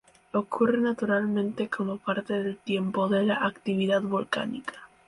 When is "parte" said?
1.99-2.33